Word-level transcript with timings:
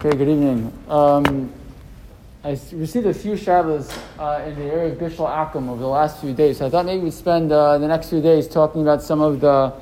Okay, 0.00 0.16
good 0.16 0.28
evening. 0.28 0.72
Um, 0.88 1.52
I 2.44 2.50
received 2.70 3.06
a 3.08 3.12
few 3.12 3.36
Shabbos 3.36 3.92
uh, 4.16 4.44
in 4.46 4.54
the 4.54 4.66
area 4.66 4.92
of 4.92 4.98
Bishul 4.98 5.28
Akum 5.28 5.68
over 5.68 5.80
the 5.80 5.88
last 5.88 6.20
few 6.20 6.32
days. 6.32 6.58
So 6.58 6.66
I 6.66 6.70
thought 6.70 6.86
maybe 6.86 7.02
we'd 7.02 7.12
spend 7.12 7.50
uh, 7.50 7.78
the 7.78 7.88
next 7.88 8.08
few 8.08 8.20
days 8.20 8.46
talking 8.46 8.82
about 8.82 9.02
some 9.02 9.20
of 9.20 9.40
the 9.40 9.74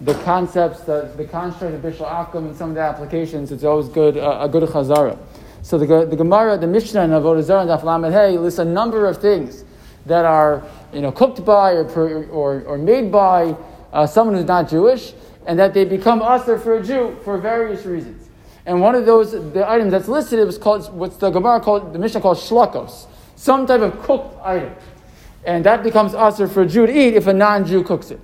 the 0.00 0.14
concepts, 0.24 0.80
the, 0.84 1.12
the 1.18 1.26
construct 1.26 1.74
of 1.74 1.82
Bishul 1.82 2.10
Akum 2.10 2.46
and 2.46 2.56
some 2.56 2.70
of 2.70 2.76
the 2.76 2.80
applications. 2.80 3.52
It's 3.52 3.62
always 3.62 3.90
good, 3.90 4.16
uh, 4.16 4.38
a 4.40 4.48
good 4.48 4.62
chazara. 4.62 5.18
So 5.60 5.76
the, 5.76 6.06
the 6.06 6.16
Gemara, 6.16 6.56
the 6.56 6.66
Mishnah 6.66 7.02
in 7.02 7.10
Avodah 7.10 7.42
Zarah 7.42 7.60
and 7.60 7.68
Daf 7.68 8.10
Hey 8.10 8.38
lists 8.38 8.58
a 8.58 8.64
number 8.64 9.04
of 9.04 9.20
things 9.20 9.66
that 10.06 10.24
are 10.24 10.64
you 10.94 11.02
know, 11.02 11.12
cooked 11.12 11.44
by 11.44 11.72
or, 11.72 11.84
per- 11.84 12.24
or, 12.28 12.62
or 12.62 12.78
made 12.78 13.12
by 13.12 13.54
uh, 13.92 14.06
someone 14.06 14.34
who's 14.34 14.46
not 14.46 14.70
Jewish 14.70 15.12
and 15.44 15.58
that 15.58 15.74
they 15.74 15.84
become 15.84 16.22
usher 16.22 16.58
for 16.58 16.78
a 16.78 16.82
Jew 16.82 17.18
for 17.22 17.36
various 17.36 17.84
reasons. 17.84 18.27
And 18.68 18.82
one 18.82 18.94
of 18.94 19.06
those, 19.06 19.32
the 19.32 19.66
items 19.66 19.92
that's 19.92 20.08
listed, 20.08 20.44
was 20.44 20.58
called, 20.58 20.92
what's 20.92 21.16
the 21.16 21.30
Gemara 21.30 21.58
called, 21.58 21.94
the 21.94 21.98
Mishnah 21.98 22.20
called 22.20 22.36
shlakos, 22.36 23.06
some 23.34 23.66
type 23.66 23.80
of 23.80 23.98
cooked 24.02 24.36
item. 24.44 24.74
And 25.46 25.64
that 25.64 25.82
becomes 25.82 26.12
usher 26.12 26.46
for 26.46 26.60
a 26.60 26.66
Jew 26.66 26.86
to 26.86 26.92
eat 26.92 27.14
if 27.14 27.26
a 27.28 27.32
non-Jew 27.32 27.82
cooks 27.84 28.10
it. 28.10 28.20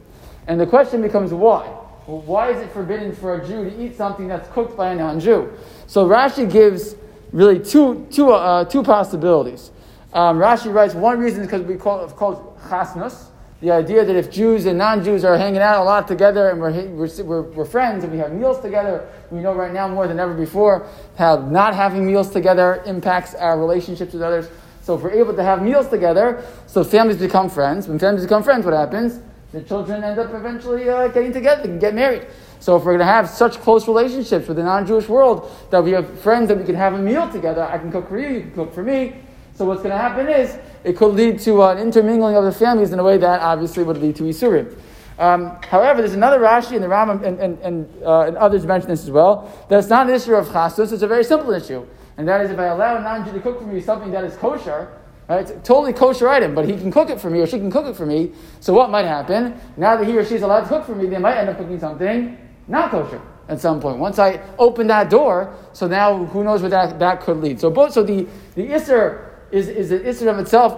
And 0.46 0.60
the 0.60 0.66
question 0.66 1.00
becomes 1.00 1.32
why? 1.32 1.66
Well, 2.06 2.20
why 2.20 2.50
is 2.50 2.60
it 2.60 2.70
forbidden 2.72 3.14
for 3.14 3.40
a 3.40 3.46
Jew 3.46 3.70
to 3.70 3.82
eat 3.82 3.96
something 3.96 4.28
that's 4.28 4.46
cooked 4.50 4.76
by 4.76 4.90
a 4.90 4.94
non-Jew? 4.94 5.50
So 5.86 6.06
Rashi 6.06 6.52
gives 6.52 6.94
really 7.32 7.58
two, 7.58 8.06
two, 8.10 8.30
uh, 8.30 8.66
two 8.66 8.82
possibilities. 8.82 9.70
Um, 10.12 10.38
Rashi 10.38 10.70
writes 10.70 10.92
one 10.92 11.20
reason 11.20 11.40
is 11.40 11.46
because 11.46 11.62
we 11.62 11.76
call 11.76 12.04
it 12.04 12.10
called 12.16 12.60
chasnus, 12.68 13.30
the 13.64 13.70
idea 13.70 14.04
that 14.04 14.14
if 14.14 14.30
Jews 14.30 14.66
and 14.66 14.76
non-Jews 14.76 15.24
are 15.24 15.38
hanging 15.38 15.62
out 15.62 15.80
a 15.80 15.84
lot 15.84 16.06
together 16.06 16.50
and 16.50 16.60
we're, 16.60 16.84
we're, 16.88 17.08
we're, 17.24 17.42
we're 17.42 17.64
friends 17.64 18.04
and 18.04 18.12
we 18.12 18.18
have 18.18 18.30
meals 18.30 18.60
together, 18.60 19.08
we 19.30 19.40
know 19.40 19.54
right 19.54 19.72
now 19.72 19.88
more 19.88 20.06
than 20.06 20.20
ever 20.20 20.34
before 20.34 20.86
how 21.16 21.36
not 21.36 21.74
having 21.74 22.04
meals 22.04 22.30
together 22.30 22.82
impacts 22.84 23.34
our 23.34 23.58
relationships 23.58 24.12
with 24.12 24.20
others. 24.20 24.50
So 24.82 24.96
if 24.96 25.00
we're 25.00 25.12
able 25.12 25.34
to 25.34 25.42
have 25.42 25.62
meals 25.62 25.88
together, 25.88 26.44
so 26.66 26.84
families 26.84 27.16
become 27.16 27.48
friends. 27.48 27.88
When 27.88 27.98
families 27.98 28.24
become 28.24 28.42
friends, 28.42 28.66
what 28.66 28.74
happens? 28.74 29.20
The 29.52 29.62
children 29.62 30.04
end 30.04 30.18
up 30.18 30.34
eventually 30.34 30.90
uh, 30.90 31.08
getting 31.08 31.32
together 31.32 31.62
and 31.62 31.80
get 31.80 31.94
married. 31.94 32.26
So 32.60 32.76
if 32.76 32.84
we're 32.84 32.92
going 32.92 32.98
to 32.98 33.06
have 33.06 33.30
such 33.30 33.54
close 33.60 33.88
relationships 33.88 34.46
with 34.46 34.58
the 34.58 34.62
non-Jewish 34.62 35.08
world 35.08 35.50
that 35.70 35.82
we 35.82 35.92
have 35.92 36.18
friends 36.20 36.48
that 36.48 36.58
we 36.58 36.64
can 36.64 36.74
have 36.74 36.92
a 36.92 36.98
meal 36.98 37.30
together, 37.30 37.62
I 37.62 37.78
can 37.78 37.90
cook 37.90 38.10
for 38.10 38.18
you, 38.18 38.28
you 38.28 38.40
can 38.42 38.52
cook 38.52 38.74
for 38.74 38.82
me. 38.82 39.22
So 39.54 39.64
what's 39.64 39.80
going 39.80 39.92
to 39.92 39.98
happen 39.98 40.28
is 40.28 40.58
it 40.84 40.96
could 40.96 41.14
lead 41.14 41.40
to 41.40 41.62
an 41.62 41.78
intermingling 41.78 42.36
of 42.36 42.44
the 42.44 42.52
families 42.52 42.92
in 42.92 42.98
a 42.98 43.04
way 43.04 43.16
that 43.16 43.40
obviously 43.40 43.82
would 43.82 43.98
lead 43.98 44.16
to 44.16 44.24
isurim. 44.24 44.78
Um, 45.18 45.58
however, 45.62 46.02
there's 46.02 46.14
another 46.14 46.40
Rashi 46.40 46.72
in 46.72 46.82
the 46.82 46.88
Rambam 46.88 47.24
and, 47.24 47.38
and, 47.38 47.58
and, 47.60 48.02
uh, 48.02 48.22
and 48.22 48.36
others 48.36 48.66
mention 48.66 48.90
this 48.90 49.04
as 49.04 49.10
well. 49.10 49.50
That 49.68 49.78
it's 49.78 49.88
not 49.88 50.08
an 50.08 50.14
issue 50.14 50.34
of 50.34 50.50
chasnus; 50.50 50.92
it's 50.92 51.02
a 51.02 51.06
very 51.06 51.24
simple 51.24 51.52
issue, 51.52 51.86
and 52.16 52.26
that 52.28 52.40
is 52.40 52.50
if 52.50 52.58
I 52.58 52.66
allow 52.66 52.96
a 52.96 53.00
non-Jew 53.00 53.32
to 53.32 53.40
cook 53.40 53.60
for 53.60 53.66
me 53.66 53.80
something 53.80 54.10
that 54.10 54.24
is 54.24 54.36
kosher, 54.36 54.92
right, 55.28 55.40
it's 55.40 55.52
a 55.52 55.58
totally 55.60 55.92
kosher 55.92 56.28
item, 56.28 56.54
but 56.54 56.68
he 56.68 56.76
can 56.76 56.90
cook 56.90 57.10
it 57.10 57.20
for 57.20 57.30
me 57.30 57.40
or 57.40 57.46
she 57.46 57.58
can 57.58 57.70
cook 57.70 57.86
it 57.86 57.96
for 57.96 58.06
me. 58.06 58.32
So 58.60 58.74
what 58.74 58.90
might 58.90 59.06
happen 59.06 59.58
now 59.76 59.96
that 59.96 60.06
he 60.06 60.16
or 60.18 60.24
she 60.24 60.34
is 60.34 60.42
allowed 60.42 60.62
to 60.62 60.68
cook 60.68 60.84
for 60.84 60.96
me? 60.96 61.06
They 61.06 61.18
might 61.18 61.36
end 61.36 61.48
up 61.48 61.58
cooking 61.58 61.78
something 61.78 62.36
not 62.66 62.90
kosher 62.90 63.20
at 63.48 63.60
some 63.60 63.80
point. 63.80 63.98
Once 63.98 64.18
I 64.18 64.40
open 64.58 64.86
that 64.88 65.10
door, 65.10 65.54
so 65.72 65.86
now 65.86 66.24
who 66.24 66.42
knows 66.42 66.60
where 66.62 66.70
that, 66.70 66.98
that 66.98 67.20
could 67.20 67.38
lead. 67.38 67.60
So 67.60 67.70
both 67.70 67.92
so 67.92 68.02
the 68.02 68.26
the 68.54 68.66
isser 68.68 69.33
is 69.54 69.68
is 69.68 69.88
the 69.90 70.00
isser 70.00 70.28
of 70.28 70.38
itself 70.38 70.72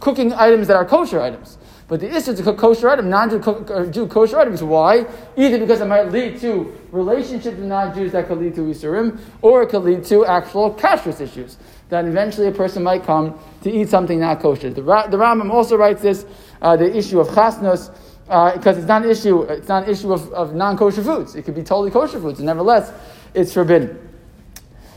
cooking 0.00 0.32
items 0.34 0.66
that 0.68 0.76
are 0.76 0.84
kosher 0.84 1.20
items. 1.20 1.58
But 1.88 2.00
the 2.00 2.14
issue 2.16 2.34
to 2.34 2.42
cook 2.42 2.58
kosher 2.58 2.88
item, 2.88 3.10
non-Jew 3.10 4.06
kosher 4.06 4.38
items. 4.38 4.62
Why? 4.62 5.06
Either 5.36 5.58
because 5.58 5.80
it 5.80 5.86
might 5.86 6.10
lead 6.10 6.40
to 6.40 6.72
relationships 6.90 7.56
with 7.56 7.66
non-Jews 7.66 8.12
that 8.12 8.28
could 8.28 8.38
lead 8.38 8.54
to 8.54 8.62
isurim, 8.62 9.20
or 9.42 9.62
it 9.62 9.68
could 9.68 9.82
lead 9.82 10.04
to 10.04 10.24
actual 10.24 10.72
kashrus 10.74 11.20
issues 11.20 11.58
that 11.90 12.06
eventually 12.06 12.48
a 12.48 12.52
person 12.52 12.82
might 12.82 13.04
come 13.04 13.38
to 13.62 13.70
eat 13.70 13.90
something 13.90 14.20
not 14.20 14.40
kosher. 14.40 14.70
The, 14.70 14.80
the 14.80 15.18
Rambam 15.18 15.50
also 15.50 15.76
writes 15.76 16.00
this, 16.00 16.24
uh, 16.62 16.76
the 16.76 16.96
issue 16.96 17.20
of 17.20 17.28
chasnos, 17.34 17.90
because 18.24 18.76
uh, 18.76 18.78
it's 18.78 18.88
not 18.88 19.04
an 19.04 19.10
issue. 19.10 19.42
It's 19.42 19.68
not 19.68 19.84
an 19.84 19.90
issue 19.90 20.12
of, 20.12 20.32
of 20.32 20.54
non-kosher 20.54 21.02
foods. 21.02 21.34
It 21.34 21.42
could 21.42 21.54
be 21.54 21.62
totally 21.62 21.90
kosher 21.90 22.20
foods, 22.20 22.38
and 22.38 22.46
nevertheless, 22.46 22.90
it's 23.34 23.52
forbidden. 23.52 24.11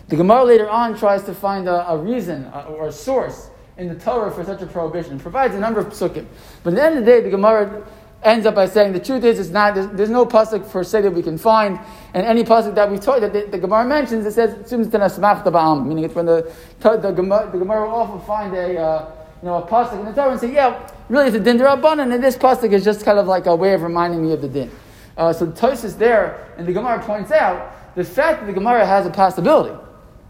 The 0.07 0.15
Gemara 0.15 0.43
later 0.43 0.69
on 0.69 0.97
tries 0.97 1.23
to 1.23 1.33
find 1.33 1.67
a, 1.67 1.89
a 1.89 1.97
reason 1.97 2.45
uh, 2.45 2.65
or 2.69 2.87
a 2.87 2.91
source 2.91 3.49
in 3.77 3.87
the 3.89 3.95
Torah 3.95 4.31
for 4.31 4.43
such 4.43 4.61
a 4.61 4.67
prohibition. 4.67 5.15
It 5.15 5.21
provides 5.21 5.55
a 5.55 5.59
number 5.59 5.79
of 5.79 5.87
psukim. 5.87 6.25
But 6.63 6.73
at 6.73 6.75
the 6.75 6.83
end 6.83 6.97
of 6.99 7.05
the 7.05 7.11
day, 7.11 7.21
the 7.21 7.29
Gemara 7.29 7.83
ends 8.23 8.45
up 8.45 8.55
by 8.55 8.67
saying 8.67 8.93
the 8.93 8.99
truth 8.99 9.23
is, 9.23 9.39
it's 9.39 9.49
not, 9.49 9.75
there's, 9.75 9.87
there's 9.89 10.09
no 10.09 10.25
pasuk 10.25 10.69
per 10.71 10.83
se 10.83 11.01
that 11.01 11.11
we 11.11 11.21
can 11.21 11.37
find, 11.37 11.79
and 12.13 12.25
any 12.25 12.43
pasuk 12.43 12.75
that 12.75 12.89
we 12.89 12.97
taught 12.97 13.21
that 13.21 13.33
the, 13.33 13.45
the, 13.45 13.57
Gemara 13.57 13.85
mentions, 13.85 14.25
it 14.25 14.31
says 14.31 14.71
meaning 14.71 16.03
it's 16.03 16.15
when 16.15 16.25
the, 16.25 16.53
the, 16.79 16.97
the, 16.97 17.11
Gemara, 17.11 17.49
the 17.51 17.57
Gemara 17.57 17.87
will 17.87 17.95
often 17.95 18.21
find 18.25 18.55
a, 18.55 18.79
uh, 18.79 19.11
you 19.41 19.47
know, 19.47 19.55
a 19.55 19.67
pasuk 19.67 19.99
in 19.99 20.05
the 20.05 20.13
Torah 20.13 20.31
and 20.31 20.39
say, 20.39 20.53
yeah, 20.53 20.89
really 21.09 21.27
it's 21.27 21.35
a 21.35 21.39
din 21.39 21.57
derabbanan, 21.57 22.13
and 22.13 22.23
this 22.23 22.37
pasuk 22.37 22.71
is 22.71 22.83
just 22.83 23.05
kind 23.05 23.19
of 23.19 23.27
like 23.27 23.45
a 23.45 23.55
way 23.55 23.73
of 23.73 23.81
reminding 23.81 24.23
me 24.23 24.33
of 24.33 24.41
the 24.41 24.49
din. 24.49 24.71
Uh, 25.17 25.31
so 25.31 25.45
the 25.45 25.51
Tosfos 25.51 25.97
there, 25.97 26.53
and 26.57 26.67
the 26.67 26.73
Gemara 26.73 27.01
points 27.03 27.31
out 27.31 27.95
the 27.95 28.03
fact 28.03 28.41
that 28.41 28.47
the 28.47 28.53
Gemara 28.53 28.85
has 28.85 29.05
a 29.05 29.09
possibility, 29.09 29.77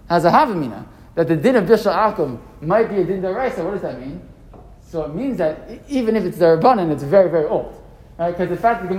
has 0.09 0.25
a 0.25 0.29
havamina, 0.29 0.85
that 1.15 1.27
the 1.27 1.35
din 1.35 1.55
of 1.55 1.65
Bishul 1.65 1.93
Akum 1.95 2.39
might 2.61 2.89
be 2.89 2.97
a 2.97 3.03
din 3.03 3.21
deraisa. 3.21 3.63
What 3.63 3.71
does 3.71 3.81
that 3.81 3.99
mean? 3.99 4.21
So 4.81 5.03
it 5.03 5.15
means 5.15 5.37
that 5.37 5.81
even 5.89 6.15
if 6.15 6.23
it's 6.23 6.37
derabanan, 6.37 6.91
it's 6.91 7.03
very, 7.03 7.29
very 7.29 7.45
old. 7.45 7.81
Right? 8.17 8.31
Because 8.31 8.49
the 8.49 8.55
fact 8.55 8.81
that 8.81 8.87
the 8.87 8.95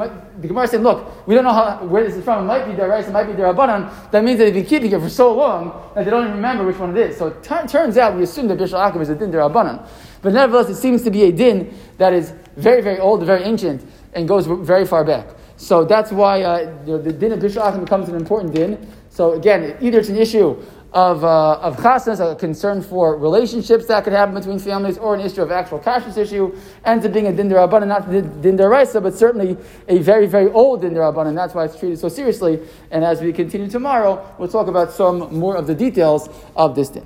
Gemara, 0.46 0.62
the 0.62 0.66
saying, 0.66 0.82
look, 0.82 1.26
we 1.26 1.34
don't 1.34 1.44
know 1.44 1.52
how, 1.52 1.82
where 1.86 2.04
this 2.04 2.16
is 2.16 2.22
from. 2.24 2.44
It 2.44 2.46
might 2.46 2.66
be 2.66 2.72
deraisa, 2.72 3.08
it 3.08 3.12
might 3.12 3.24
be 3.24 3.32
derabanan. 3.32 4.10
That 4.10 4.22
means 4.22 4.38
that 4.38 4.44
they've 4.44 4.54
been 4.54 4.66
keeping 4.66 4.92
it 4.92 5.00
for 5.00 5.08
so 5.08 5.34
long 5.34 5.90
that 5.94 6.04
they 6.04 6.10
don't 6.10 6.24
even 6.24 6.36
remember 6.36 6.66
which 6.66 6.76
one 6.76 6.94
it 6.94 7.10
is. 7.10 7.16
So 7.16 7.28
it 7.28 7.42
t- 7.42 7.66
turns 7.66 7.96
out 7.96 8.14
we 8.14 8.24
assume 8.24 8.46
that 8.48 8.58
Bishul 8.58 8.78
Akum 8.78 9.00
is 9.00 9.08
a 9.08 9.14
din 9.14 9.32
derabanan. 9.32 9.88
But 10.20 10.34
nevertheless, 10.34 10.68
it 10.68 10.74
seems 10.74 11.02
to 11.04 11.10
be 11.10 11.24
a 11.24 11.32
din 11.32 11.74
that 11.96 12.12
is 12.12 12.34
very, 12.56 12.82
very 12.82 12.98
old, 12.98 13.22
very 13.24 13.42
ancient, 13.42 13.88
and 14.12 14.28
goes 14.28 14.46
very 14.46 14.84
far 14.84 15.02
back. 15.02 15.28
So 15.56 15.84
that's 15.84 16.12
why 16.12 16.42
uh, 16.42 16.74
know, 16.84 16.98
the 16.98 17.12
din 17.12 17.32
of 17.32 17.38
Bishul 17.38 17.62
Akum 17.62 17.84
becomes 17.84 18.10
an 18.10 18.16
important 18.16 18.54
din. 18.54 18.86
So 19.08 19.32
again, 19.32 19.78
either 19.80 20.00
it's 20.00 20.10
an 20.10 20.16
issue 20.16 20.62
of, 20.96 21.22
uh, 21.24 21.58
of 21.60 21.76
chasnas, 21.76 22.20
a 22.20 22.34
concern 22.34 22.80
for 22.80 23.18
relationships 23.18 23.84
that 23.86 24.02
could 24.02 24.14
happen 24.14 24.34
between 24.34 24.58
families, 24.58 24.96
or 24.96 25.14
an 25.14 25.20
issue 25.20 25.42
of 25.42 25.50
actual 25.50 25.78
kashrus 25.78 26.16
issue, 26.16 26.58
ends 26.86 27.04
up 27.04 27.12
being 27.12 27.26
a 27.26 27.32
din 27.32 27.50
derabbanan, 27.50 27.88
not 27.88 28.10
din 28.10 28.56
deraisa, 28.56 29.02
but 29.02 29.14
certainly 29.14 29.58
a 29.88 29.98
very, 29.98 30.26
very 30.26 30.50
old 30.52 30.80
din 30.80 30.94
derabbanan. 30.94 31.34
That's 31.34 31.54
why 31.54 31.66
it's 31.66 31.78
treated 31.78 31.98
so 31.98 32.08
seriously. 32.08 32.60
And 32.90 33.04
as 33.04 33.20
we 33.20 33.30
continue 33.34 33.68
tomorrow, 33.68 34.26
we'll 34.38 34.48
talk 34.48 34.68
about 34.68 34.90
some 34.90 35.38
more 35.38 35.54
of 35.56 35.66
the 35.66 35.74
details 35.74 36.30
of 36.56 36.74
this 36.74 36.88
din. 36.88 37.04